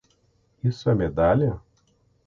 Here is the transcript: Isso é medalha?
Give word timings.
Isso 0.63 0.89
é 0.89 0.95
medalha? 0.95 1.61